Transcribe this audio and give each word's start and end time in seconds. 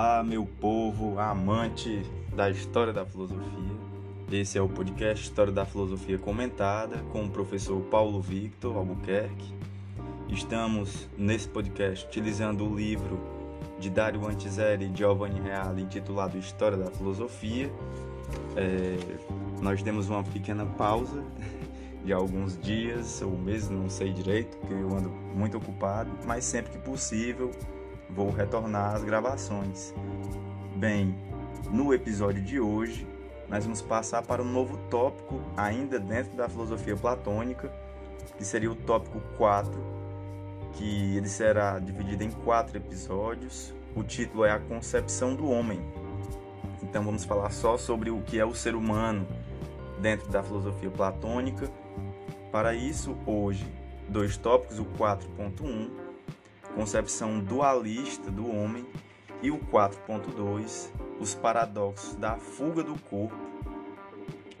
Olá, 0.00 0.22
meu 0.22 0.46
povo 0.60 1.18
amante 1.18 2.04
da 2.32 2.48
história 2.48 2.92
da 2.92 3.04
filosofia. 3.04 3.76
Esse 4.30 4.56
é 4.56 4.62
o 4.62 4.68
podcast 4.68 5.24
História 5.24 5.52
da 5.52 5.66
Filosofia 5.66 6.16
Comentada 6.16 6.98
com 7.10 7.24
o 7.24 7.28
professor 7.28 7.80
Paulo 7.80 8.20
Victor 8.20 8.76
Albuquerque. 8.76 9.52
Estamos 10.28 11.08
nesse 11.18 11.48
podcast 11.48 12.06
utilizando 12.06 12.64
o 12.64 12.76
livro 12.76 13.18
de 13.80 13.90
Dario 13.90 14.24
Antiseri 14.24 14.84
e 14.84 14.96
Giovanni 14.96 15.40
Reale 15.40 15.82
intitulado 15.82 16.38
História 16.38 16.78
da 16.78 16.92
Filosofia. 16.92 17.68
É, 18.54 18.98
nós 19.60 19.82
temos 19.82 20.08
uma 20.08 20.22
pequena 20.22 20.64
pausa 20.64 21.24
de 22.06 22.12
alguns 22.12 22.56
dias 22.62 23.20
ou 23.20 23.36
meses, 23.36 23.68
não 23.68 23.90
sei 23.90 24.12
direito, 24.12 24.58
porque 24.58 24.74
eu 24.74 24.96
ando 24.96 25.10
muito 25.10 25.56
ocupado, 25.56 26.08
mas 26.24 26.44
sempre 26.44 26.70
que 26.70 26.78
possível 26.78 27.50
vou 28.10 28.30
retornar 28.30 28.94
às 28.94 29.04
gravações. 29.04 29.94
Bem, 30.76 31.14
no 31.70 31.92
episódio 31.92 32.42
de 32.42 32.60
hoje, 32.60 33.06
nós 33.48 33.64
vamos 33.64 33.80
passar 33.80 34.22
para 34.22 34.42
um 34.42 34.50
novo 34.50 34.76
tópico, 34.90 35.40
ainda 35.56 35.98
dentro 35.98 36.36
da 36.36 36.48
filosofia 36.48 36.96
platônica, 36.96 37.72
que 38.36 38.44
seria 38.44 38.70
o 38.70 38.74
tópico 38.74 39.20
4, 39.36 39.72
que 40.74 41.16
ele 41.16 41.28
será 41.28 41.78
dividido 41.78 42.22
em 42.24 42.30
quatro 42.30 42.76
episódios. 42.76 43.74
O 43.96 44.02
título 44.02 44.44
é 44.44 44.50
A 44.50 44.58
Concepção 44.58 45.34
do 45.34 45.50
Homem. 45.50 45.80
Então 46.82 47.02
vamos 47.02 47.24
falar 47.24 47.50
só 47.50 47.76
sobre 47.76 48.10
o 48.10 48.20
que 48.22 48.38
é 48.38 48.44
o 48.44 48.54
ser 48.54 48.74
humano 48.74 49.26
dentro 50.00 50.30
da 50.30 50.42
filosofia 50.42 50.90
platônica. 50.90 51.70
Para 52.52 52.74
isso, 52.74 53.16
hoje, 53.26 53.66
dois 54.08 54.36
tópicos, 54.36 54.78
o 54.78 54.84
4.1 54.84 56.07
concepção 56.78 57.40
dualista 57.40 58.30
do 58.30 58.48
homem, 58.48 58.86
e 59.42 59.50
o 59.50 59.58
4.2, 59.58 60.90
os 61.18 61.34
paradoxos 61.34 62.14
da 62.14 62.36
fuga 62.36 62.84
do 62.84 62.96
corpo 63.02 63.36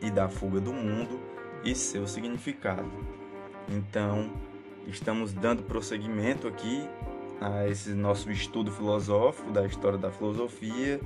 e 0.00 0.10
da 0.10 0.28
fuga 0.28 0.58
do 0.58 0.72
mundo 0.72 1.20
e 1.64 1.76
seu 1.76 2.08
significado. 2.08 2.90
Então, 3.68 4.32
estamos 4.88 5.32
dando 5.32 5.62
prosseguimento 5.62 6.48
aqui 6.48 6.88
a 7.40 7.68
esse 7.68 7.90
nosso 7.90 8.32
estudo 8.32 8.72
filosófico 8.72 9.52
da 9.52 9.64
história 9.64 9.96
da 9.96 10.10
filosofia. 10.10 11.00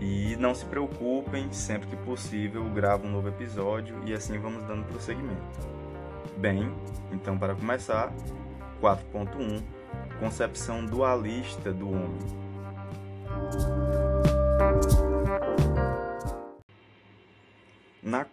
E 0.00 0.36
não 0.36 0.54
se 0.54 0.64
preocupem, 0.64 1.52
sempre 1.52 1.86
que 1.86 1.96
possível 1.96 2.64
gravo 2.70 3.06
um 3.06 3.10
novo 3.10 3.28
episódio 3.28 3.96
e 4.06 4.14
assim 4.14 4.38
vamos 4.38 4.62
dando 4.64 4.86
prosseguimento. 4.86 5.42
Bem, 6.36 6.72
então 7.10 7.36
para 7.36 7.54
começar, 7.54 8.12
4.1 8.80 9.77
concepção 10.18 10.84
dualista 10.84 11.72
do 11.72 11.88
homem. 11.88 12.48
Na, 18.02 18.26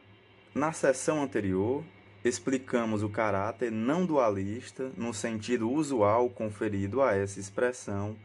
na 0.53 0.71
sessão 0.71 1.21
anterior, 1.21 1.83
explicamos 2.23 3.03
o 3.03 3.09
caráter 3.09 3.71
não 3.71 4.05
dualista 4.05 4.91
no 4.97 5.13
sentido 5.13 5.69
usual 5.69 6.29
conferido 6.29 7.01
a 7.01 7.15
essa 7.15 7.39
expressão 7.39 8.15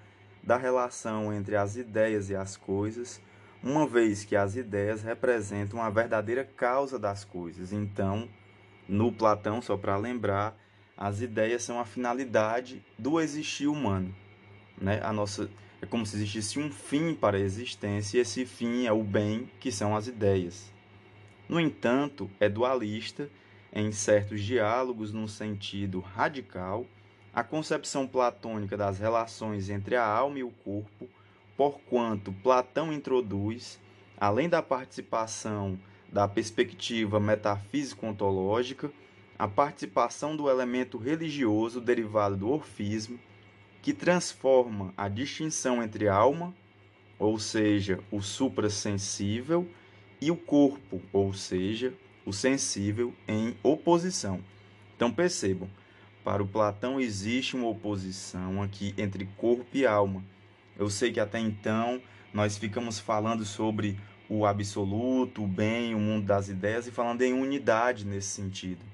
da 0.42 0.56
relação 0.56 1.32
entre 1.32 1.56
as 1.56 1.76
ideias 1.76 2.30
e 2.30 2.36
as 2.36 2.56
coisas, 2.56 3.20
uma 3.62 3.86
vez 3.86 4.24
que 4.24 4.34
as 4.34 4.56
ideias 4.56 5.02
representam 5.02 5.82
a 5.82 5.90
verdadeira 5.90 6.44
causa 6.44 6.98
das 6.98 7.24
coisas. 7.24 7.72
Então, 7.72 8.26
no 8.88 9.12
Platão, 9.12 9.60
só 9.60 9.76
para 9.76 9.96
lembrar, 9.96 10.56
as 11.00 11.22
ideias 11.22 11.62
são 11.62 11.80
a 11.80 11.86
finalidade 11.86 12.84
do 12.98 13.18
existir 13.18 13.66
humano, 13.66 14.14
né? 14.78 15.00
A 15.02 15.14
nossa 15.14 15.50
é 15.80 15.86
como 15.86 16.04
se 16.04 16.14
existisse 16.14 16.58
um 16.58 16.70
fim 16.70 17.14
para 17.14 17.38
a 17.38 17.40
existência 17.40 18.18
e 18.18 18.20
esse 18.20 18.44
fim 18.44 18.84
é 18.84 18.92
o 18.92 19.02
bem, 19.02 19.50
que 19.58 19.72
são 19.72 19.96
as 19.96 20.06
ideias. 20.06 20.70
No 21.48 21.58
entanto, 21.58 22.30
é 22.38 22.50
dualista 22.50 23.30
em 23.72 23.90
certos 23.92 24.42
diálogos 24.42 25.10
num 25.10 25.26
sentido 25.26 26.00
radical 26.00 26.84
a 27.32 27.42
concepção 27.42 28.06
platônica 28.06 28.76
das 28.76 28.98
relações 28.98 29.70
entre 29.70 29.96
a 29.96 30.04
alma 30.04 30.40
e 30.40 30.44
o 30.44 30.50
corpo, 30.50 31.08
porquanto 31.56 32.30
Platão 32.42 32.92
introduz, 32.92 33.80
além 34.18 34.50
da 34.50 34.60
participação 34.60 35.78
da 36.12 36.28
perspectiva 36.28 37.18
metafísico-ontológica, 37.18 38.92
a 39.40 39.48
participação 39.48 40.36
do 40.36 40.50
elemento 40.50 40.98
religioso 40.98 41.80
derivado 41.80 42.36
do 42.36 42.50
orfismo, 42.50 43.18
que 43.80 43.94
transforma 43.94 44.92
a 44.94 45.08
distinção 45.08 45.82
entre 45.82 46.08
alma, 46.08 46.54
ou 47.18 47.38
seja, 47.38 48.00
o 48.10 48.20
suprassensível, 48.20 49.66
e 50.20 50.30
o 50.30 50.36
corpo, 50.36 51.00
ou 51.10 51.32
seja, 51.32 51.94
o 52.26 52.34
sensível, 52.34 53.14
em 53.26 53.56
oposição. 53.62 54.44
Então 54.94 55.10
percebam, 55.10 55.70
para 56.22 56.42
o 56.42 56.46
Platão 56.46 57.00
existe 57.00 57.56
uma 57.56 57.68
oposição 57.68 58.62
aqui 58.62 58.94
entre 58.98 59.24
corpo 59.38 59.74
e 59.74 59.86
alma. 59.86 60.22
Eu 60.78 60.90
sei 60.90 61.10
que 61.10 61.18
até 61.18 61.38
então 61.38 61.98
nós 62.30 62.58
ficamos 62.58 62.98
falando 62.98 63.46
sobre 63.46 63.98
o 64.28 64.44
absoluto, 64.44 65.42
o 65.42 65.48
bem, 65.48 65.94
o 65.94 65.98
mundo 65.98 66.26
das 66.26 66.50
ideias 66.50 66.86
e 66.86 66.90
falando 66.90 67.22
em 67.22 67.32
unidade 67.32 68.04
nesse 68.04 68.28
sentido 68.28 68.89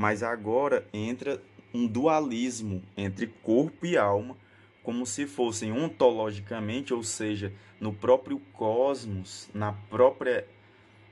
mas 0.00 0.22
agora 0.22 0.86
entra 0.94 1.42
um 1.74 1.86
dualismo 1.86 2.82
entre 2.96 3.26
corpo 3.26 3.84
e 3.84 3.98
alma, 3.98 4.34
como 4.82 5.04
se 5.04 5.26
fossem 5.26 5.72
ontologicamente, 5.72 6.94
ou 6.94 7.02
seja, 7.02 7.52
no 7.78 7.92
próprio 7.92 8.40
cosmos, 8.54 9.50
na 9.52 9.74
própria. 9.74 10.46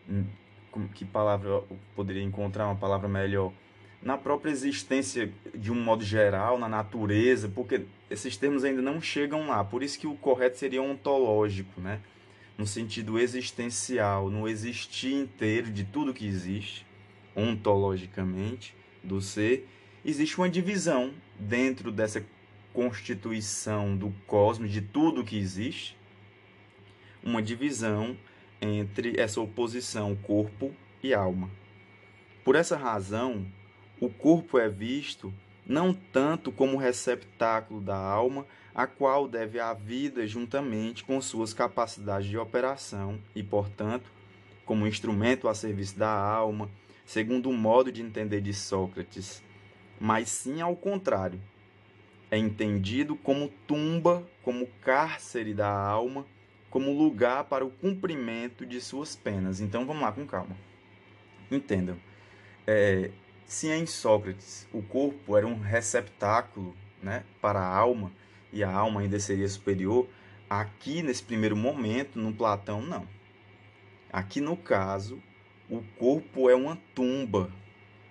Hum, 0.09 0.25
que 0.95 1.05
palavra 1.05 1.51
eu 1.51 1.79
poderia 1.95 2.23
encontrar 2.23 2.65
uma 2.65 2.77
palavra 2.77 3.11
melhor? 3.11 3.53
Na 4.01 4.17
própria 4.17 4.53
existência 4.53 5.31
de 5.55 5.71
um 5.71 5.79
modo 5.79 6.03
geral, 6.03 6.59
na 6.59 6.67
natureza, 6.67 7.47
porque 7.47 7.83
esses 8.09 8.39
termos 8.39 8.65
ainda 8.65 8.81
não 8.81 9.03
chegam 9.03 9.49
lá, 9.49 9.63
por 9.63 9.83
isso 9.83 9.99
que 9.99 10.07
o 10.07 10.15
correto 10.15 10.57
seria 10.57 10.81
ontológico, 10.81 11.79
né? 11.79 12.01
no 12.57 12.67
sentido 12.67 13.19
existencial, 13.19 14.31
no 14.31 14.49
existir 14.49 15.13
inteiro 15.13 15.71
de 15.71 15.85
tudo 15.85 16.15
que 16.15 16.27
existe, 16.27 16.87
ontologicamente, 17.37 18.78
do 19.03 19.21
ser, 19.21 19.69
existe 20.05 20.39
uma 20.39 20.49
divisão 20.49 21.13
dentro 21.39 21.91
dessa 21.91 22.25
constituição 22.73 23.97
do 23.97 24.11
cosmos, 24.27 24.71
de 24.71 24.81
tudo 24.81 25.25
que 25.25 25.39
existe, 25.39 25.97
uma 27.23 27.43
divisão 27.43 28.17
entre 28.61 29.19
essa 29.21 29.41
oposição 29.41 30.17
corpo 30.17 30.75
e 31.03 31.13
alma. 31.15 31.51
Por 32.45 32.57
essa 32.57 32.77
razão, 32.77 33.47
o 34.01 34.09
corpo 34.09 34.59
é 34.59 34.69
visto 34.69 35.33
não 35.69 35.93
tanto 35.93 36.51
como 36.51 36.79
receptáculo 36.79 37.81
da 37.81 37.97
alma, 37.97 38.47
a 38.75 38.87
qual 38.87 39.29
deve 39.29 39.61
a 39.61 39.75
vida 39.75 40.27
juntamente 40.27 41.05
com 41.05 41.21
suas 41.21 41.53
capacidades 41.53 42.29
de 42.29 42.39
operação 42.39 43.19
e, 43.35 43.43
portanto, 43.43 44.11
como 44.65 44.87
instrumento 44.87 45.47
a 45.47 45.55
serviço 45.55 45.99
da 45.99 46.11
alma, 46.11 46.71
segundo 47.09 47.49
o 47.49 47.55
modo 47.55 47.91
de 47.91 48.03
entender 48.03 48.43
de 48.43 48.53
Sócrates, 48.53 49.43
mas 49.99 50.29
sim 50.29 50.61
ao 50.61 50.77
contrário. 50.77 51.41
É 52.31 52.37
entendido 52.37 53.17
como 53.17 53.49
tumba, 53.67 54.29
como 54.43 54.67
cárcere 54.83 55.55
da 55.55 55.71
alma, 55.75 56.27
como 56.69 56.93
lugar 56.93 57.45
para 57.45 57.65
o 57.65 57.71
cumprimento 57.71 58.67
de 58.67 58.79
suas 58.79 59.17
penas. 59.17 59.59
Então 59.59 59.87
vamos 59.87 60.03
lá 60.03 60.13
com 60.13 60.27
calma. 60.27 60.55
Entendam. 61.51 61.99
É, 62.67 63.11
se 63.47 63.69
em 63.69 63.87
Sócrates 63.87 64.69
o 64.71 64.83
corpo 64.83 65.35
era 65.35 65.47
um 65.47 65.59
receptáculo 65.59 66.77
né, 67.03 67.25
para 67.41 67.61
a 67.61 67.75
alma, 67.75 68.13
e 68.53 68.63
a 68.63 68.71
alma 68.71 69.01
ainda 69.01 69.19
seria 69.19 69.49
superior, 69.49 70.07
aqui 70.49 71.03
nesse 71.03 71.23
primeiro 71.23 71.57
momento, 71.57 72.19
no 72.19 72.35
Platão, 72.35 72.83
não. 72.83 73.09
Aqui 74.13 74.43
no 74.43 74.59
caso, 74.59 75.23
o 75.71 75.83
corpo 75.99 76.49
é 76.49 76.55
uma 76.55 76.77
tumba, 76.95 77.53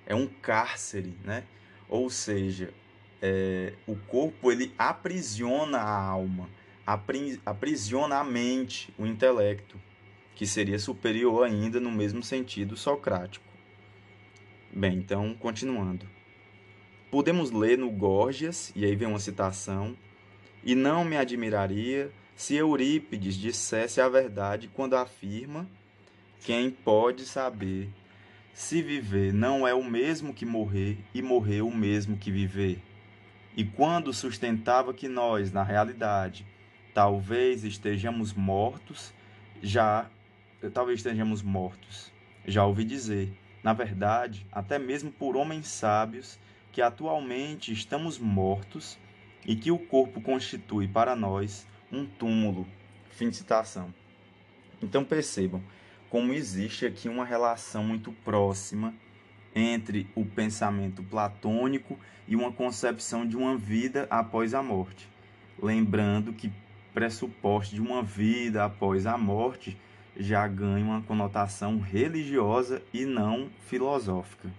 é 0.05 0.13
um 0.13 0.27
cárcere, 0.27 1.15
né? 1.23 1.43
Ou 1.89 2.09
seja, 2.09 2.73
é, 3.21 3.73
o 3.87 3.95
corpo 3.95 4.51
ele 4.51 4.73
aprisiona 4.77 5.79
a 5.79 5.99
alma, 5.99 6.49
aprisiona 7.45 8.17
a 8.17 8.23
mente, 8.23 8.93
o 8.97 9.05
intelecto, 9.05 9.79
que 10.35 10.45
seria 10.45 10.77
superior 10.77 11.45
ainda 11.45 11.79
no 11.79 11.91
mesmo 11.91 12.21
sentido 12.21 12.77
socrático. 12.77 13.45
Bem, 14.71 14.97
então, 14.97 15.33
continuando. 15.33 16.07
Podemos 17.09 17.51
ler 17.51 17.77
no 17.77 17.89
Gorgias, 17.89 18.71
e 18.75 18.85
aí 18.85 18.95
vem 18.95 19.07
uma 19.07 19.19
citação, 19.19 19.97
e 20.63 20.75
não 20.75 21.03
me 21.03 21.17
admiraria 21.17 22.11
se 22.35 22.55
Eurípides 22.55 23.35
dissesse 23.35 23.99
a 23.99 24.07
verdade 24.07 24.69
quando 24.71 24.95
afirma 24.95 25.67
quem 26.43 26.69
pode 26.69 27.25
saber 27.25 27.89
se 28.53 28.81
viver 28.81 29.33
não 29.33 29.67
é 29.67 29.73
o 29.73 29.83
mesmo 29.83 30.33
que 30.33 30.45
morrer 30.45 30.97
e 31.13 31.21
morrer 31.21 31.61
o 31.61 31.71
mesmo 31.71 32.17
que 32.17 32.31
viver? 32.31 32.81
E 33.55 33.63
quando 33.63 34.13
sustentava 34.13 34.93
que 34.93 35.07
nós, 35.07 35.51
na 35.51 35.63
realidade, 35.63 36.45
Talvez 36.97 37.63
estejamos 37.63 38.33
mortos, 38.33 39.13
já 39.61 40.09
talvez 40.73 40.97
estejamos 40.97 41.43
mortos. 41.43 42.11
Já 42.47 42.65
ouvi 42.65 42.83
dizer, 42.83 43.37
na 43.61 43.71
verdade, 43.71 44.47
até 44.51 44.79
mesmo 44.79 45.11
por 45.11 45.37
homens 45.37 45.67
sábios, 45.67 46.39
que 46.71 46.81
atualmente 46.81 47.71
estamos 47.71 48.17
mortos 48.17 48.97
e 49.45 49.55
que 49.55 49.69
o 49.69 49.77
corpo 49.77 50.19
constitui 50.21 50.87
para 50.87 51.15
nós 51.15 51.67
um 51.91 52.03
túmulo. 52.03 52.67
Fim 53.11 53.29
de 53.29 53.35
citação. 53.35 53.93
Então 54.81 55.05
percebam 55.05 55.61
como 56.09 56.33
existe 56.33 56.85
aqui 56.85 57.09
uma 57.09 57.25
relação 57.25 57.83
muito 57.83 58.11
próxima 58.23 58.93
entre 59.55 60.07
o 60.15 60.23
pensamento 60.23 61.03
platônico 61.03 61.99
e 62.27 62.35
uma 62.35 62.51
concepção 62.51 63.27
de 63.27 63.35
uma 63.35 63.57
vida 63.57 64.07
após 64.09 64.53
a 64.53 64.61
morte. 64.61 65.09
Lembrando 65.61 66.33
que 66.33 66.51
pressuposto 66.93 67.75
de 67.75 67.81
uma 67.81 68.03
vida 68.03 68.63
após 68.63 69.05
a 69.05 69.17
morte 69.17 69.77
já 70.15 70.47
ganha 70.47 70.83
uma 70.83 71.01
conotação 71.01 71.79
religiosa 71.79 72.81
e 72.93 73.05
não 73.05 73.49
filosófica. 73.67 74.49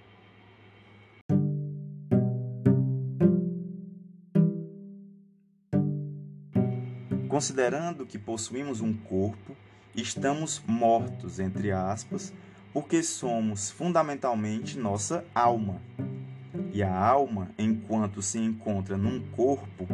Considerando 7.28 8.06
que 8.06 8.18
possuímos 8.18 8.80
um 8.80 8.92
corpo, 8.92 9.56
estamos 10.00 10.62
mortos, 10.66 11.38
entre 11.38 11.72
aspas, 11.72 12.32
porque 12.72 13.02
somos 13.02 13.70
fundamentalmente 13.70 14.78
nossa 14.78 15.24
alma. 15.34 15.80
E 16.72 16.82
a 16.82 16.96
alma, 16.96 17.50
enquanto 17.58 18.22
se 18.22 18.38
encontra 18.38 18.96
num 18.96 19.20
corpo, 19.30 19.86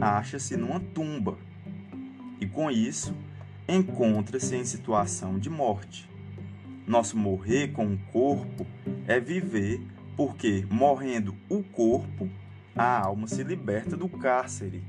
acha-se 0.00 0.56
numa 0.56 0.80
tumba. 0.80 1.36
E 2.40 2.46
com 2.46 2.70
isso, 2.70 3.14
encontra-se 3.68 4.56
em 4.56 4.64
situação 4.64 5.38
de 5.38 5.50
morte. 5.50 6.08
Nosso 6.86 7.16
morrer 7.16 7.68
com 7.72 7.86
o 7.86 7.98
corpo 8.12 8.66
é 9.06 9.20
viver, 9.20 9.80
porque 10.16 10.66
morrendo 10.70 11.34
o 11.48 11.62
corpo, 11.62 12.28
a 12.74 13.00
alma 13.00 13.26
se 13.26 13.44
liberta 13.44 13.96
do 13.96 14.08
cárcere. 14.08 14.82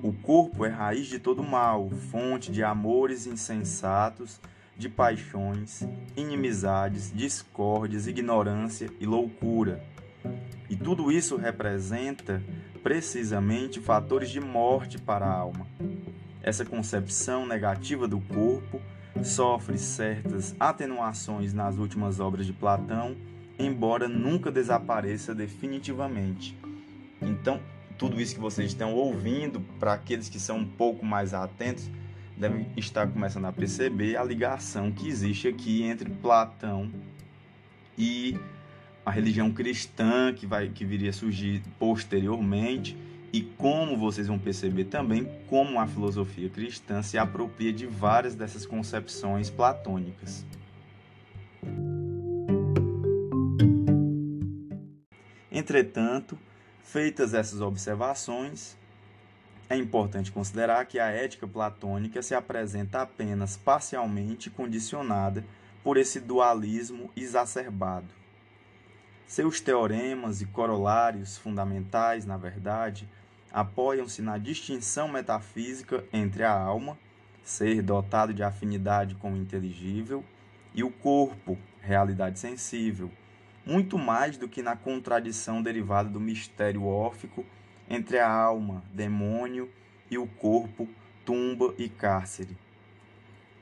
O 0.00 0.12
corpo 0.12 0.64
é 0.64 0.68
raiz 0.68 1.08
de 1.08 1.18
todo 1.18 1.42
mal, 1.42 1.90
fonte 1.90 2.52
de 2.52 2.62
amores 2.62 3.26
insensatos, 3.26 4.40
de 4.76 4.88
paixões, 4.88 5.82
inimizades, 6.16 7.12
discórdias, 7.12 8.06
ignorância 8.06 8.88
e 9.00 9.06
loucura. 9.06 9.82
E 10.70 10.76
tudo 10.76 11.10
isso 11.10 11.36
representa 11.36 12.40
precisamente 12.80 13.80
fatores 13.80 14.30
de 14.30 14.40
morte 14.40 14.98
para 14.98 15.26
a 15.26 15.32
alma. 15.32 15.66
Essa 16.40 16.64
concepção 16.64 17.44
negativa 17.44 18.06
do 18.06 18.20
corpo 18.20 18.80
sofre 19.24 19.78
certas 19.78 20.54
atenuações 20.60 21.52
nas 21.52 21.76
últimas 21.76 22.20
obras 22.20 22.46
de 22.46 22.52
Platão, 22.52 23.16
embora 23.58 24.06
nunca 24.06 24.52
desapareça 24.52 25.34
definitivamente. 25.34 26.56
Então, 27.20 27.60
tudo 27.98 28.20
isso 28.20 28.34
que 28.34 28.40
vocês 28.40 28.68
estão 28.68 28.94
ouvindo, 28.94 29.60
para 29.80 29.92
aqueles 29.92 30.28
que 30.28 30.38
são 30.38 30.58
um 30.58 30.64
pouco 30.64 31.04
mais 31.04 31.34
atentos, 31.34 31.90
devem 32.36 32.68
estar 32.76 33.08
começando 33.08 33.46
a 33.46 33.52
perceber 33.52 34.16
a 34.16 34.22
ligação 34.22 34.92
que 34.92 35.08
existe 35.08 35.48
aqui 35.48 35.82
entre 35.82 36.08
Platão 36.08 36.88
e 37.98 38.38
a 39.04 39.10
religião 39.10 39.50
cristã 39.50 40.32
que 40.32 40.46
vai 40.46 40.68
que 40.68 40.84
viria 40.84 41.10
a 41.10 41.12
surgir 41.12 41.60
posteriormente 41.78 42.96
e 43.32 43.42
como 43.42 43.96
vocês 43.96 44.28
vão 44.28 44.38
perceber 44.38 44.84
também 44.84 45.28
como 45.48 45.80
a 45.80 45.86
filosofia 45.86 46.48
cristã 46.48 47.02
se 47.02 47.18
apropria 47.18 47.72
de 47.72 47.86
várias 47.86 48.36
dessas 48.36 48.64
concepções 48.64 49.50
platônicas. 49.50 50.46
Entretanto, 55.50 56.38
feitas 56.88 57.34
essas 57.34 57.60
observações, 57.60 58.74
é 59.68 59.76
importante 59.76 60.32
considerar 60.32 60.86
que 60.86 60.98
a 60.98 61.08
ética 61.08 61.46
platônica 61.46 62.22
se 62.22 62.34
apresenta 62.34 63.02
apenas 63.02 63.58
parcialmente 63.58 64.48
condicionada 64.48 65.44
por 65.84 65.98
esse 65.98 66.18
dualismo 66.18 67.10
exacerbado. 67.14 68.08
Seus 69.26 69.60
teoremas 69.60 70.40
e 70.40 70.46
corolários 70.46 71.36
fundamentais, 71.36 72.24
na 72.24 72.38
verdade, 72.38 73.06
apoiam-se 73.52 74.22
na 74.22 74.38
distinção 74.38 75.08
metafísica 75.08 76.02
entre 76.10 76.42
a 76.42 76.52
alma, 76.52 76.98
ser 77.44 77.82
dotado 77.82 78.32
de 78.32 78.42
afinidade 78.42 79.14
com 79.14 79.34
o 79.34 79.36
inteligível, 79.36 80.24
e 80.74 80.82
o 80.82 80.90
corpo, 80.90 81.58
realidade 81.82 82.38
sensível, 82.38 83.12
muito 83.68 83.98
mais 83.98 84.38
do 84.38 84.48
que 84.48 84.62
na 84.62 84.74
contradição 84.74 85.62
derivada 85.62 86.08
do 86.08 86.18
mistério 86.18 86.86
órfico 86.86 87.44
entre 87.86 88.18
a 88.18 88.26
alma, 88.26 88.82
demônio, 88.94 89.70
e 90.10 90.16
o 90.16 90.26
corpo, 90.26 90.88
tumba 91.22 91.74
e 91.76 91.86
cárcere. 91.86 92.56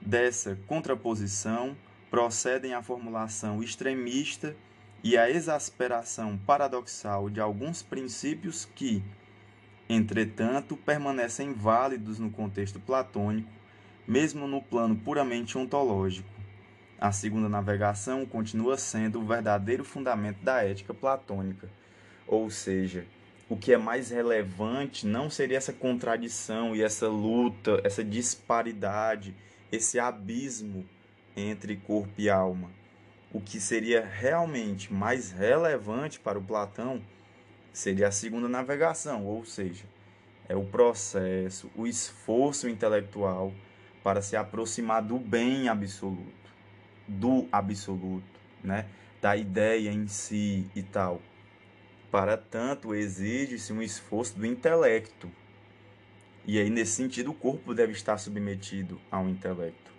Dessa 0.00 0.56
contraposição 0.68 1.76
procedem 2.08 2.72
a 2.72 2.82
formulação 2.82 3.60
extremista 3.60 4.54
e 5.02 5.18
a 5.18 5.28
exasperação 5.28 6.38
paradoxal 6.38 7.28
de 7.28 7.40
alguns 7.40 7.82
princípios 7.82 8.64
que, 8.76 9.02
entretanto, 9.88 10.76
permanecem 10.76 11.52
válidos 11.52 12.20
no 12.20 12.30
contexto 12.30 12.78
platônico, 12.78 13.50
mesmo 14.06 14.46
no 14.46 14.62
plano 14.62 14.94
puramente 14.94 15.58
ontológico. 15.58 16.35
A 16.98 17.12
segunda 17.12 17.48
navegação 17.48 18.25
continua 18.25 18.78
sendo 18.78 19.20
o 19.20 19.26
verdadeiro 19.26 19.84
fundamento 19.84 20.43
da 20.43 20.64
ética 20.64 20.94
platônica, 20.94 21.69
ou 22.26 22.50
seja, 22.50 23.06
o 23.48 23.56
que 23.56 23.72
é 23.72 23.76
mais 23.76 24.10
relevante 24.10 25.06
não 25.06 25.28
seria 25.28 25.58
essa 25.58 25.72
contradição 25.72 26.75
e 26.75 26.82
essa 26.82 27.06
luta, 27.06 27.81
essa 27.84 28.02
disparidade, 28.02 29.34
esse 29.70 29.98
abismo 30.00 30.84
entre 31.37 31.76
corpo 31.76 32.14
e 32.16 32.31
alma. 32.31 32.70
O 33.31 33.40
que 33.40 33.60
seria 33.60 34.04
realmente 34.04 34.92
mais 34.92 35.31
relevante 35.31 36.19
para 36.19 36.38
o 36.38 36.42
Platão 36.42 37.02
seria 37.73 38.09
a 38.09 38.12
segunda 38.12 38.49
navegação, 38.49 39.26
ou 39.26 39.44
seja, 39.44 39.85
é 40.49 40.56
o 40.56 40.64
processo, 40.64 41.70
o 41.76 41.87
esforço 41.87 42.68
intelectual 42.68 43.52
para 44.02 44.23
se 44.23 44.35
aproximar 44.35 45.02
do 45.02 45.18
bem 45.18 45.68
absoluto, 45.68 46.45
do 47.06 47.48
absoluto, 47.52 48.40
né? 48.62 48.86
da 49.20 49.36
ideia 49.36 49.90
em 49.90 50.06
si 50.06 50.70
e 50.75 50.82
tal. 50.82 51.20
Para 52.10 52.36
tanto, 52.36 52.94
exige-se 52.94 53.72
um 53.72 53.82
esforço 53.82 54.38
do 54.38 54.46
intelecto. 54.46 55.30
E 56.46 56.58
aí, 56.58 56.70
nesse 56.70 56.92
sentido, 56.92 57.32
o 57.32 57.34
corpo 57.34 57.75
deve 57.75 57.92
estar 57.92 58.18
submetido 58.18 59.00
ao 59.10 59.28
intelecto. 59.28 59.90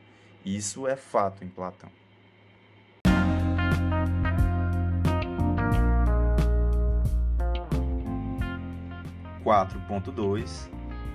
Isso 0.45 0.87
é 0.87 0.95
fato 0.95 1.43
em 1.43 1.49
Platão. 1.49 1.91
4.2 9.43 10.69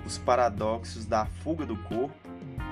Os 0.05 0.17
paradoxos 0.17 1.05
da 1.05 1.25
fuga 1.25 1.65
do 1.65 1.77
corpo 1.77 2.15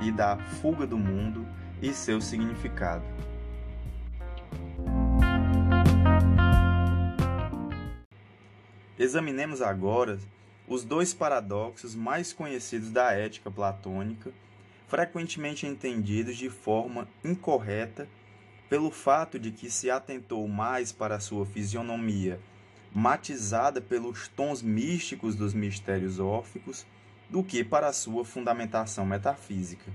e 0.01 0.11
da 0.11 0.37
fuga 0.37 0.85
do 0.85 0.97
mundo 0.97 1.47
e 1.81 1.93
seu 1.93 2.21
significado. 2.21 3.03
Examinemos 8.97 9.61
agora 9.61 10.19
os 10.67 10.83
dois 10.83 11.13
paradoxos 11.13 11.95
mais 11.95 12.31
conhecidos 12.31 12.91
da 12.91 13.11
ética 13.11 13.49
platônica, 13.49 14.31
frequentemente 14.87 15.65
entendidos 15.65 16.37
de 16.37 16.49
forma 16.49 17.07
incorreta 17.23 18.07
pelo 18.69 18.91
fato 18.91 19.39
de 19.39 19.51
que 19.51 19.69
se 19.69 19.89
atentou 19.89 20.47
mais 20.47 20.91
para 20.91 21.19
sua 21.19 21.45
fisionomia 21.45 22.39
matizada 22.93 23.79
pelos 23.79 24.27
tons 24.27 24.61
místicos 24.61 25.35
dos 25.35 25.53
mistérios 25.53 26.19
órficos 26.19 26.85
do 27.29 27.41
que 27.41 27.63
para 27.63 27.93
sua 27.93 28.25
fundamentação 28.25 29.05
metafísica. 29.05 29.91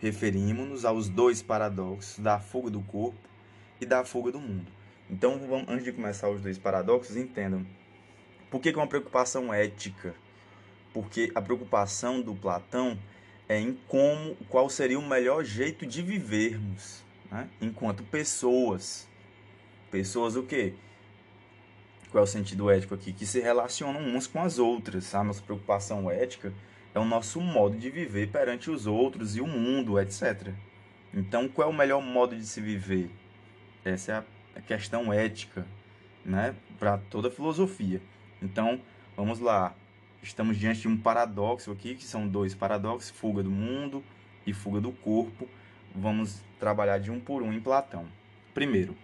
Referimos-nos 0.00 0.84
aos 0.84 1.08
dois 1.08 1.42
paradoxos 1.42 2.18
da 2.18 2.40
fuga 2.40 2.70
do 2.70 2.80
corpo 2.80 3.18
e 3.80 3.86
da 3.86 4.04
fuga 4.04 4.32
do 4.32 4.40
mundo. 4.40 4.70
Então, 5.10 5.38
vamos, 5.38 5.68
antes 5.68 5.84
de 5.84 5.92
começar 5.92 6.28
os 6.30 6.40
dois 6.40 6.58
paradoxos, 6.58 7.16
entendam 7.16 7.66
por 8.50 8.60
que 8.60 8.70
é 8.70 8.76
uma 8.76 8.86
preocupação 8.86 9.54
ética? 9.54 10.14
Porque 10.92 11.30
a 11.34 11.40
preocupação 11.40 12.20
do 12.20 12.34
Platão 12.34 12.98
é 13.48 13.58
em 13.58 13.78
como, 13.86 14.34
qual 14.48 14.68
seria 14.68 14.98
o 14.98 15.06
melhor 15.06 15.44
jeito 15.44 15.86
de 15.86 16.02
vivermos, 16.02 17.04
né? 17.30 17.48
enquanto 17.60 18.02
pessoas. 18.02 19.08
Pessoas 19.90 20.34
o 20.34 20.42
quê? 20.42 20.74
Qual 22.10 22.22
é 22.22 22.24
o 22.24 22.26
sentido 22.26 22.68
ético 22.68 22.94
aqui? 22.94 23.12
Que 23.12 23.24
se 23.24 23.40
relacionam 23.40 24.00
uns 24.00 24.26
com 24.26 24.40
as 24.40 24.58
outras. 24.58 25.14
A 25.14 25.22
nossa 25.22 25.42
preocupação 25.42 26.10
ética 26.10 26.52
é 26.94 26.98
o 26.98 27.04
nosso 27.04 27.40
modo 27.40 27.76
de 27.76 27.90
viver 27.90 28.28
perante 28.30 28.70
os 28.70 28.86
outros 28.86 29.36
e 29.36 29.40
o 29.40 29.46
mundo, 29.46 29.98
etc. 29.98 30.52
Então, 31.12 31.48
qual 31.48 31.68
é 31.68 31.70
o 31.70 31.74
melhor 31.74 32.02
modo 32.02 32.36
de 32.36 32.44
se 32.44 32.60
viver? 32.60 33.10
Essa 33.84 34.24
é 34.54 34.58
a 34.58 34.62
questão 34.62 35.12
ética, 35.12 35.66
né, 36.24 36.54
para 36.78 36.98
toda 36.98 37.30
filosofia. 37.30 38.00
Então, 38.42 38.80
vamos 39.16 39.40
lá. 39.40 39.74
Estamos 40.22 40.58
diante 40.58 40.82
de 40.82 40.88
um 40.88 40.96
paradoxo 40.96 41.70
aqui, 41.70 41.94
que 41.94 42.04
são 42.04 42.28
dois 42.28 42.54
paradoxos, 42.54 43.10
fuga 43.10 43.42
do 43.42 43.50
mundo 43.50 44.04
e 44.46 44.52
fuga 44.52 44.80
do 44.80 44.92
corpo. 44.92 45.48
Vamos 45.94 46.42
trabalhar 46.58 46.98
de 46.98 47.10
um 47.10 47.18
por 47.18 47.42
um 47.42 47.52
em 47.52 47.60
Platão. 47.60 48.06
Primeiro, 48.52 48.96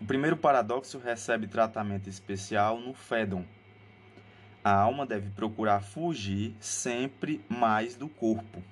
o 0.00 0.04
primeiro 0.04 0.36
paradoxo 0.36 0.98
recebe 0.98 1.46
tratamento 1.46 2.08
especial 2.08 2.80
no 2.80 2.94
Fédon. 2.94 3.44
A 4.64 4.72
alma 4.72 5.04
deve 5.04 5.30
procurar 5.30 5.80
fugir 5.80 6.54
sempre 6.60 7.44
mais 7.48 7.96
do 7.96 8.08
corpo. 8.08 8.62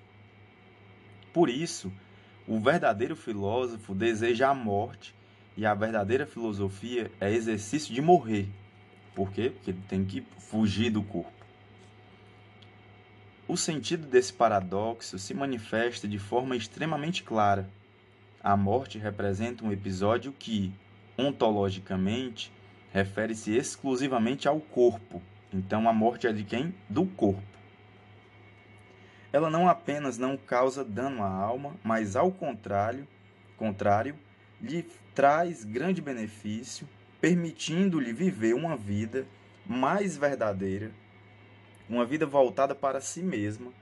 Por 1.32 1.49
isso, 1.49 1.92
o 2.47 2.61
verdadeiro 2.61 3.16
filósofo 3.16 3.94
deseja 3.94 4.50
a 4.50 4.54
morte 4.54 5.14
e 5.56 5.66
a 5.66 5.75
verdadeira 5.75 6.26
filosofia 6.26 7.11
é 7.20 7.32
exercício 7.32 7.92
de 7.92 8.00
morrer. 8.00 8.49
Por 9.14 9.32
quê? 9.32 9.50
Porque 9.50 9.73
tem 9.88 10.04
que 10.04 10.25
fugir 10.38 10.90
do 10.90 11.02
corpo. 11.02 11.40
O 13.49 13.56
sentido 13.56 14.06
desse 14.06 14.32
paradoxo 14.32 15.18
se 15.18 15.35
manifesta 15.35 16.06
de 16.06 16.18
forma 16.18 16.54
extremamente 16.54 17.25
clara. 17.25 17.68
A 18.40 18.56
morte 18.56 18.97
representa 18.97 19.64
um 19.64 19.73
episódio 19.73 20.32
que, 20.32 20.73
ontologicamente, 21.18 22.52
refere-se 22.92 23.56
exclusivamente 23.56 24.47
ao 24.47 24.61
corpo. 24.61 25.20
Então 25.52 25.88
a 25.88 25.92
morte 25.92 26.26
é 26.26 26.33
de 26.33 26.45
quem? 26.45 26.75
Do 26.88 27.07
corpo. 27.07 27.42
Ela 29.33 29.49
não 29.49 29.69
apenas 29.69 30.19
não 30.19 30.37
causa 30.37 30.85
dano 30.85 31.23
à 31.23 31.28
alma, 31.28 31.76
mas 31.85 32.16
ao 32.16 32.33
contrário, 32.33 33.07
contrário, 33.57 34.16
lhe 34.61 34.83
traz 35.14 35.64
grande 35.64 36.00
benefício, 36.00 36.88
permitindo-lhe 37.21 38.12
viver 38.12 38.54
uma 38.54 38.76
vida 38.76 39.26
mais 39.66 40.16
verdadeira, 40.16 40.90
uma 41.88 42.04
vida 42.04 42.26
voltada 42.26 42.75
para 42.75 43.00
si 43.00 43.23
mesma, 43.23 43.73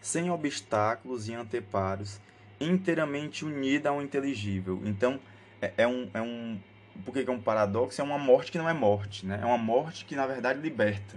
sem 0.00 0.30
obstáculos 0.30 1.28
e 1.28 1.34
anteparos, 1.34 2.20
inteiramente 2.60 3.44
unida 3.44 3.88
ao 3.88 4.02
inteligível. 4.02 4.80
Então, 4.84 5.18
é, 5.60 5.72
é 5.78 5.86
um, 5.86 6.10
é 6.12 6.20
um. 6.20 6.58
Por 7.04 7.12
que 7.12 7.28
é 7.28 7.30
um 7.30 7.40
paradoxo? 7.40 8.00
É 8.00 8.04
uma 8.04 8.18
morte 8.18 8.52
que 8.52 8.58
não 8.58 8.68
é 8.68 8.72
morte, 8.72 9.24
né? 9.24 9.38
É 9.42 9.46
uma 9.46 9.58
morte 9.58 10.04
que, 10.04 10.16
na 10.16 10.26
verdade, 10.26 10.60
liberta. 10.60 11.16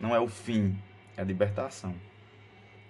Não 0.00 0.14
é 0.14 0.20
o 0.20 0.26
fim, 0.26 0.78
é 1.16 1.20
a 1.20 1.24
libertação. 1.24 1.94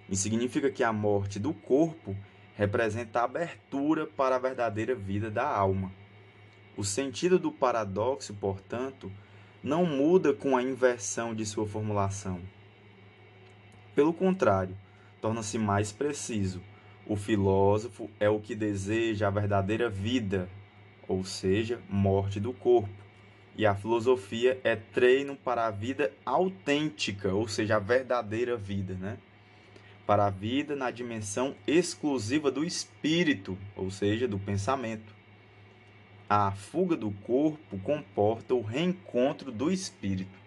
E 0.09 0.17
significa 0.17 0.71
que 0.71 0.85
a 0.85 0.93
morte 0.93 1.39
do 1.39 1.53
corpo 1.53 2.17
representa 2.55 3.21
a 3.21 3.25
abertura 3.25 4.07
para 4.07 4.37
a 4.37 4.39
verdadeira 4.39 4.95
vida 4.95 5.31
da 5.31 5.47
alma. 5.47 5.93
O 6.77 6.85
sentido 6.85 7.39
do 7.39 7.53
paradoxo, 7.53 8.35
portanto, 8.35 9.11
não 9.63 9.85
muda 9.85 10.33
com 10.33 10.57
a 10.57 10.63
inversão 10.63 11.35
de 11.35 11.45
sua 11.45 11.67
formulação. 11.67 12.41
Pelo 13.95 14.13
contrário, 14.13 14.77
torna-se 15.21 15.59
mais 15.59 15.93
preciso. 15.93 16.63
O 17.07 17.17
filósofo 17.17 18.11
é 18.19 18.29
o 18.29 18.41
que 18.41 18.55
deseja 18.55 19.29
a 19.29 19.31
verdadeira 19.31 19.89
vida, 19.89 20.49
ou 21.09 21.25
seja, 21.25 21.81
morte 21.89 22.41
do 22.41 22.53
corpo. 22.53 23.03
E 23.57 23.67
a 23.67 23.75
filosofia 23.75 24.59
é 24.65 24.77
treino 24.77 25.37
para 25.37 25.67
a 25.67 25.71
vida 25.71 26.13
autêntica, 26.25 27.35
ou 27.35 27.47
seja, 27.47 27.77
a 27.77 27.79
verdadeira 27.79 28.57
vida, 28.57 28.95
né? 28.95 29.19
Para 30.07 30.27
a 30.27 30.31
vida 30.31 30.75
na 30.75 30.91
dimensão 30.91 31.55
exclusiva 31.67 32.51
do 32.51 32.65
espírito, 32.65 33.59
ou 33.77 33.91
seja, 33.91 34.27
do 34.27 34.39
pensamento. 34.39 35.15
A 36.29 36.51
fuga 36.51 36.97
do 36.97 37.11
corpo 37.11 37.79
comporta 37.81 38.55
o 38.55 38.63
reencontro 38.63 39.53
do 39.53 39.71
espírito. 39.71 40.39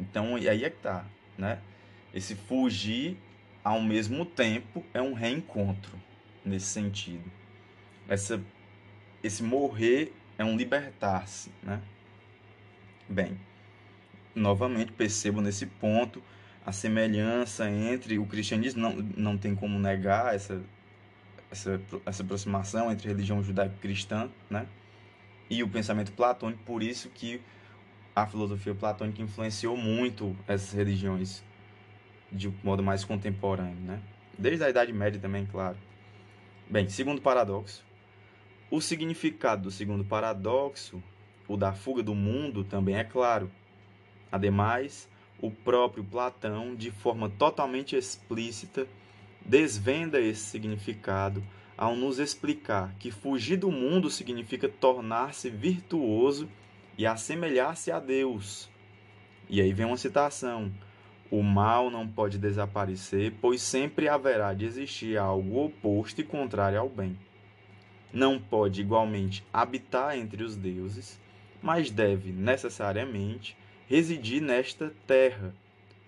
Então, 0.00 0.34
aí 0.34 0.64
é 0.64 0.70
que 0.70 0.78
tá, 0.78 1.06
né? 1.38 1.60
Esse 2.12 2.34
fugir 2.34 3.16
ao 3.62 3.80
mesmo 3.80 4.26
tempo 4.26 4.84
é 4.92 5.00
um 5.00 5.12
reencontro 5.12 5.96
nesse 6.44 6.66
sentido. 6.66 7.30
Essa, 8.08 8.42
esse 9.22 9.42
morrer 9.42 10.12
é 10.38 10.44
um 10.44 10.56
libertar-se, 10.56 11.50
né? 11.62 11.80
Bem, 13.08 13.38
novamente 14.34 14.92
percebo 14.92 15.40
nesse 15.40 15.66
ponto 15.66 16.22
a 16.64 16.72
semelhança 16.72 17.68
entre 17.68 18.18
o 18.18 18.26
cristianismo, 18.26 18.80
não, 18.80 18.92
não 19.16 19.38
tem 19.38 19.54
como 19.54 19.78
negar 19.78 20.34
essa, 20.34 20.62
essa, 21.50 21.80
essa 22.06 22.22
aproximação 22.22 22.90
entre 22.90 23.08
religião 23.08 23.42
judaico-cristã, 23.42 24.30
né? 24.48 24.66
E 25.50 25.62
o 25.62 25.68
pensamento 25.68 26.12
platônico, 26.12 26.62
por 26.64 26.82
isso 26.82 27.08
que 27.10 27.40
a 28.14 28.26
filosofia 28.26 28.74
platônica 28.74 29.20
influenciou 29.20 29.76
muito 29.76 30.36
essas 30.46 30.72
religiões 30.72 31.42
de 32.30 32.48
modo 32.62 32.82
mais 32.82 33.04
contemporâneo, 33.04 33.80
né? 33.80 34.00
Desde 34.38 34.64
a 34.64 34.70
Idade 34.70 34.92
Média 34.92 35.20
também, 35.20 35.44
claro. 35.44 35.76
Bem, 36.70 36.88
segundo 36.88 37.20
paradoxo. 37.20 37.84
O 38.72 38.80
significado 38.80 39.64
do 39.64 39.70
segundo 39.70 40.02
paradoxo, 40.02 41.02
o 41.46 41.58
da 41.58 41.74
fuga 41.74 42.02
do 42.02 42.14
mundo, 42.14 42.64
também 42.64 42.96
é 42.96 43.04
claro. 43.04 43.50
Ademais, 44.32 45.10
o 45.38 45.50
próprio 45.50 46.02
Platão, 46.02 46.74
de 46.74 46.90
forma 46.90 47.28
totalmente 47.28 47.94
explícita, 47.94 48.86
desvenda 49.44 50.18
esse 50.18 50.40
significado 50.46 51.44
ao 51.76 51.94
nos 51.94 52.18
explicar 52.18 52.94
que 52.98 53.10
fugir 53.10 53.58
do 53.58 53.70
mundo 53.70 54.08
significa 54.08 54.70
tornar-se 54.70 55.50
virtuoso 55.50 56.48
e 56.96 57.04
assemelhar-se 57.04 57.92
a 57.92 58.00
Deus. 58.00 58.70
E 59.50 59.60
aí 59.60 59.74
vem 59.74 59.84
uma 59.84 59.98
citação: 59.98 60.72
o 61.30 61.42
mal 61.42 61.90
não 61.90 62.08
pode 62.08 62.38
desaparecer, 62.38 63.34
pois 63.38 63.60
sempre 63.60 64.08
haverá 64.08 64.54
de 64.54 64.64
existir 64.64 65.18
algo 65.18 65.62
oposto 65.62 66.22
e 66.22 66.24
contrário 66.24 66.80
ao 66.80 66.88
bem. 66.88 67.18
Não 68.12 68.38
pode 68.38 68.80
igualmente 68.80 69.42
habitar 69.52 70.18
entre 70.18 70.42
os 70.42 70.54
deuses, 70.54 71.18
mas 71.62 71.90
deve 71.90 72.30
necessariamente 72.30 73.56
residir 73.88 74.42
nesta 74.42 74.92
terra, 75.06 75.54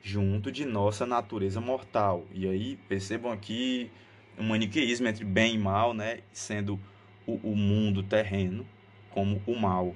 junto 0.02 0.52
de 0.52 0.66
nossa 0.66 1.06
natureza 1.06 1.61
mortal. 1.61 2.26
E 2.32 2.46
aí 2.46 2.76
percebam 2.88 3.32
aqui 3.32 3.90
um 4.38 4.44
maniqueísmo 4.44 5.08
entre 5.08 5.25
bem 5.25 5.54
e 5.54 5.58
mal, 5.58 5.94
né? 5.94 6.20
sendo 6.32 6.78
o, 7.26 7.34
o 7.42 7.56
mundo 7.56 8.02
terreno 8.02 8.66
como 9.11 9.40
o 9.46 9.56
mal. 9.56 9.94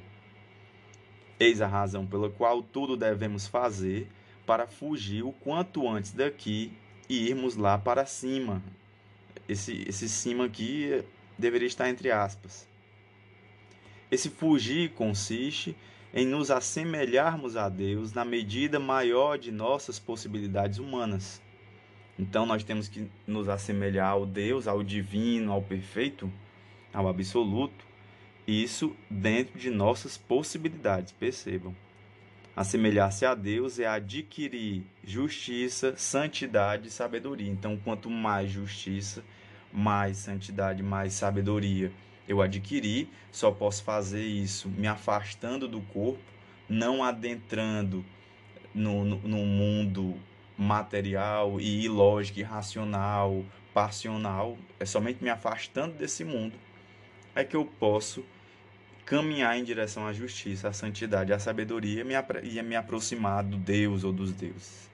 Eis 1.38 1.60
a 1.60 1.66
razão 1.66 2.06
pela 2.06 2.30
qual 2.30 2.62
tudo 2.62 2.96
devemos 2.96 3.46
fazer 3.46 4.08
para 4.46 4.66
fugir 4.66 5.22
o 5.22 5.32
quanto 5.32 5.86
antes 5.88 6.12
daqui 6.12 6.72
e 7.08 7.28
irmos 7.28 7.56
lá 7.56 7.76
para 7.76 8.06
cima. 8.06 8.62
Esse, 9.48 9.84
esse 9.86 10.08
cima 10.08 10.46
aqui 10.46 11.04
deveria 11.38 11.68
estar 11.68 11.88
entre 11.88 12.10
aspas. 12.10 12.66
Esse 14.10 14.28
fugir 14.28 14.90
consiste 14.90 15.76
em 16.12 16.26
nos 16.26 16.50
assemelharmos 16.50 17.56
a 17.56 17.68
Deus 17.68 18.12
na 18.12 18.24
medida 18.24 18.80
maior 18.80 19.38
de 19.38 19.52
nossas 19.52 19.98
possibilidades 19.98 20.78
humanas. 20.78 21.40
Então 22.18 22.44
nós 22.44 22.64
temos 22.64 22.88
que 22.88 23.08
nos 23.26 23.48
assemelhar 23.48 24.10
ao 24.10 24.26
Deus, 24.26 24.66
ao 24.66 24.82
divino, 24.82 25.52
ao 25.52 25.62
perfeito, 25.62 26.32
ao 26.92 27.06
absoluto, 27.06 27.86
isso 28.46 28.96
dentro 29.10 29.58
de 29.58 29.70
nossas 29.70 30.16
possibilidades, 30.16 31.12
percebam. 31.12 31.76
Assemelhar-se 32.56 33.24
a 33.24 33.36
Deus 33.36 33.78
é 33.78 33.86
adquirir 33.86 34.82
justiça, 35.04 35.94
santidade 35.96 36.88
e 36.88 36.90
sabedoria. 36.90 37.48
Então, 37.48 37.76
quanto 37.76 38.10
mais 38.10 38.50
justiça, 38.50 39.22
mais 39.72 40.18
santidade, 40.18 40.82
mais 40.82 41.12
sabedoria 41.12 41.92
eu 42.28 42.42
adquiri, 42.42 43.08
só 43.32 43.50
posso 43.50 43.82
fazer 43.82 44.22
isso 44.22 44.68
me 44.68 44.86
afastando 44.86 45.66
do 45.66 45.80
corpo, 45.80 46.20
não 46.68 47.02
adentrando 47.02 48.04
no, 48.74 49.02
no, 49.02 49.16
no 49.16 49.38
mundo 49.38 50.14
material 50.56 51.58
e 51.58 51.84
ilógico, 51.84 52.38
irracional, 52.40 53.44
passional. 53.72 54.58
É 54.78 54.84
somente 54.84 55.24
me 55.24 55.30
afastando 55.30 55.94
desse 55.94 56.22
mundo 56.22 56.54
é 57.34 57.44
que 57.44 57.56
eu 57.56 57.64
posso 57.64 58.24
caminhar 59.06 59.56
em 59.56 59.64
direção 59.64 60.06
à 60.06 60.12
justiça, 60.12 60.68
à 60.68 60.72
santidade, 60.72 61.32
à 61.32 61.38
sabedoria 61.38 62.04
e 62.42 62.62
me 62.62 62.76
aproximar 62.76 63.44
do 63.44 63.56
Deus 63.56 64.04
ou 64.04 64.12
dos 64.12 64.32
deuses. 64.32 64.90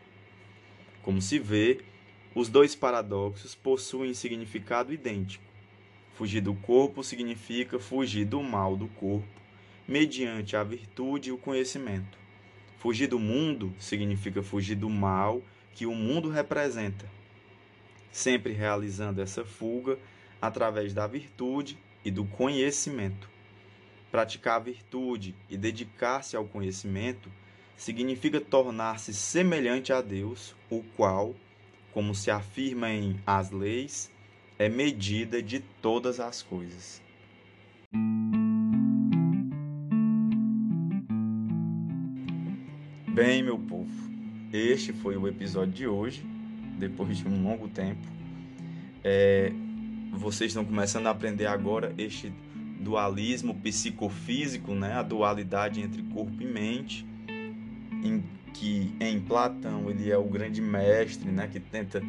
Como 1.03 1.21
se 1.21 1.39
vê, 1.39 1.81
os 2.35 2.49
dois 2.49 2.75
paradoxos 2.75 3.55
possuem 3.55 4.13
significado 4.13 4.93
idêntico. 4.93 5.45
Fugir 6.15 6.41
do 6.41 6.55
corpo 6.55 7.03
significa 7.03 7.79
fugir 7.79 8.25
do 8.25 8.43
mal 8.43 8.77
do 8.77 8.89
corpo, 8.89 9.29
mediante 9.87 10.57
a 10.57 10.65
virtude 10.65 11.29
e 11.29 11.33
o 11.33 11.39
conhecimento. 11.39 12.19
Fugir 12.79 13.07
do 13.07 13.19
mundo 13.19 13.73
significa 13.79 14.43
fugir 14.43 14.75
do 14.75 14.91
mal, 14.91 15.43
que 15.75 15.87
o 15.87 15.95
mundo 15.95 16.29
representa, 16.29 17.09
sempre 18.13 18.53
realizando 18.53 19.21
essa 19.21 19.45
fuga 19.45 19.99
através 20.41 20.93
da 20.93 21.07
virtude 21.07 21.79
e 22.05 22.11
do 22.11 22.25
conhecimento. 22.25 23.29
Praticar 24.11 24.57
a 24.57 24.65
virtude 24.65 25.35
e 25.49 25.57
dedicar-se 25.57 26.37
ao 26.37 26.45
conhecimento 26.45 27.31
significa 27.77 28.41
tornar-se 28.41 29.13
semelhante 29.13 29.93
a 29.93 30.01
Deus, 30.01 30.55
o 30.71 30.83
qual, 30.97 31.35
como 31.95 32.13
se 32.13 32.29
afirma 32.29 32.91
em 32.91 33.21
As 33.25 33.53
Leis, 33.53 34.11
é 34.59 34.69
medida 34.69 35.41
de 35.41 35.61
todas 35.81 36.19
as 36.19 36.43
coisas. 36.43 37.01
Bem, 43.15 43.45
meu 43.45 43.57
povo, 43.57 43.89
este 44.53 44.93
foi 44.93 45.17
o 45.17 45.29
episódio 45.29 45.73
de 45.73 45.87
hoje, 45.87 46.27
depois 46.81 47.17
de 47.17 47.29
um 47.29 47.45
longo 47.45 47.69
tempo. 47.69 48.05
É, 49.05 49.53
vocês 50.13 50.51
estão 50.51 50.65
começando 50.65 51.07
a 51.07 51.11
aprender 51.11 51.47
agora 51.47 51.95
este 51.97 52.33
dualismo 52.81 53.55
psicofísico, 53.55 54.75
né? 54.75 54.95
a 54.95 55.03
dualidade 55.03 55.81
entre 55.81 56.03
corpo 56.03 56.43
e 56.43 56.45
mente, 56.45 57.07
que 58.55 58.95
em 59.01 59.21
Platão 59.21 59.91
ele 59.91 60.11
é 60.11 60.17
o 60.17 60.25
grande 60.25 60.63
mestre, 60.63 61.31
né? 61.31 61.49
que 61.49 61.61
tenta 61.61 62.01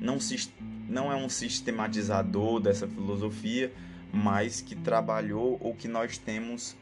não 0.00 0.20
se 0.20 0.52
não 0.86 1.10
é 1.10 1.16
um 1.16 1.30
sistematizador 1.30 2.60
dessa 2.60 2.86
filosofia, 2.86 3.72
mas 4.12 4.60
que 4.60 4.76
trabalhou 4.76 5.58
ou 5.60 5.74
que 5.74 5.88
nós 5.88 6.18
temos 6.18 6.76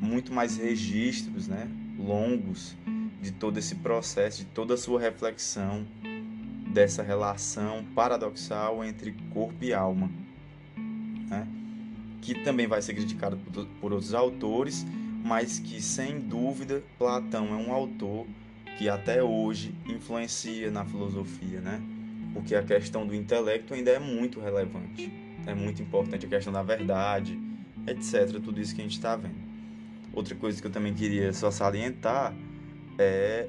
muito 0.00 0.32
mais 0.32 0.58
registros, 0.58 1.48
né, 1.48 1.66
longos 1.98 2.76
de 3.22 3.32
todo 3.32 3.58
esse 3.58 3.76
processo, 3.76 4.40
de 4.40 4.44
toda 4.44 4.74
a 4.74 4.76
sua 4.76 5.00
reflexão 5.00 5.86
dessa 6.72 7.02
relação 7.02 7.84
paradoxal 7.94 8.84
entre 8.84 9.12
corpo 9.32 9.64
e 9.64 9.72
alma, 9.72 10.10
né? 10.76 11.48
que 12.20 12.34
também 12.42 12.66
vai 12.66 12.82
ser 12.82 12.94
criticado 12.94 13.36
por, 13.36 13.66
por 13.80 13.92
outros 13.92 14.12
autores, 14.12 14.84
mas 15.24 15.58
que 15.58 15.80
sem 15.80 16.20
dúvida 16.20 16.82
Platão 16.98 17.48
é 17.48 17.56
um 17.56 17.72
autor 17.72 18.26
que 18.76 18.90
até 18.90 19.22
hoje 19.22 19.74
influencia 19.86 20.70
na 20.70 20.84
filosofia, 20.84 21.62
né? 21.62 21.80
Porque 22.34 22.54
a 22.54 22.62
questão 22.62 23.06
do 23.06 23.14
intelecto 23.14 23.72
ainda 23.72 23.90
é 23.90 23.98
muito 23.98 24.38
relevante, 24.38 25.10
é 25.46 25.54
muito 25.54 25.80
importante 25.80 26.26
a 26.26 26.28
questão 26.28 26.52
da 26.52 26.62
verdade, 26.62 27.40
etc. 27.86 28.38
Tudo 28.42 28.60
isso 28.60 28.74
que 28.74 28.82
a 28.82 28.84
gente 28.84 28.96
está 28.96 29.16
vendo. 29.16 29.42
Outra 30.12 30.34
coisa 30.34 30.60
que 30.60 30.66
eu 30.66 30.70
também 30.70 30.92
queria 30.92 31.32
só 31.32 31.50
salientar 31.50 32.34
é 32.98 33.48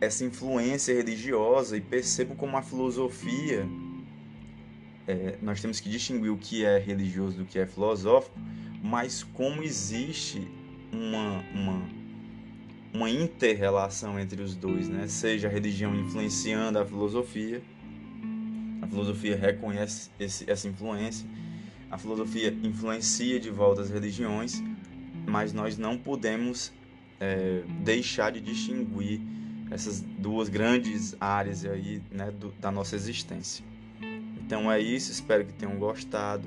essa 0.00 0.24
influência 0.24 0.94
religiosa 0.94 1.76
e 1.76 1.80
percebo 1.80 2.36
como 2.36 2.56
a 2.56 2.62
filosofia 2.62 3.66
é, 5.06 5.36
nós 5.40 5.60
temos 5.60 5.80
que 5.80 5.88
distinguir 5.88 6.30
o 6.30 6.36
que 6.36 6.64
é 6.64 6.78
religioso 6.78 7.38
do 7.38 7.44
que 7.44 7.58
é 7.58 7.66
filosófico, 7.66 8.38
mas 8.82 9.22
como 9.22 9.62
existe 9.62 10.46
uma, 10.92 11.44
uma, 11.52 11.82
uma 12.92 13.10
inter-relação 13.10 14.18
entre 14.18 14.42
os 14.42 14.54
dois, 14.54 14.88
né? 14.88 15.06
seja 15.08 15.48
a 15.48 15.50
religião 15.50 15.94
influenciando 15.94 16.78
a 16.78 16.84
filosofia, 16.84 17.62
a 18.82 18.86
filosofia 18.86 19.36
reconhece 19.36 20.10
esse, 20.18 20.48
essa 20.50 20.68
influência, 20.68 21.26
a 21.90 21.98
filosofia 21.98 22.56
influencia 22.62 23.38
de 23.38 23.50
volta 23.50 23.82
as 23.82 23.90
religiões, 23.90 24.62
mas 25.26 25.52
nós 25.52 25.76
não 25.76 25.98
podemos 25.98 26.72
é, 27.20 27.62
deixar 27.82 28.30
de 28.30 28.40
distinguir 28.40 29.20
essas 29.70 30.00
duas 30.00 30.48
grandes 30.48 31.16
áreas 31.20 31.64
aí, 31.64 32.00
né, 32.10 32.30
do, 32.30 32.52
da 32.60 32.70
nossa 32.70 32.94
existência. 32.94 33.64
Então 34.36 34.70
é 34.70 34.80
isso, 34.80 35.10
espero 35.10 35.44
que 35.44 35.52
tenham 35.52 35.76
gostado. 35.76 36.46